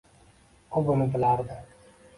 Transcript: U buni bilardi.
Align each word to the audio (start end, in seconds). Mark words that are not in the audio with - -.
U 0.81 0.83
buni 0.89 1.09
bilardi. 1.17 1.63